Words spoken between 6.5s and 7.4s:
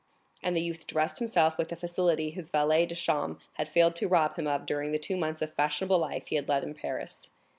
in Paris.